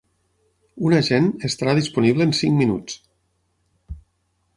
[0.87, 2.97] Un agent estarà disponible en cinc minuts.